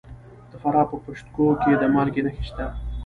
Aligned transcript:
د 0.51 0.53
فراه 0.61 0.87
په 0.91 0.95
پشت 1.03 1.25
کوه 1.35 1.53
کې 1.61 1.71
د 1.81 1.83
مالګې 1.93 2.21
نښې 2.25 2.43
شته. 2.49 2.65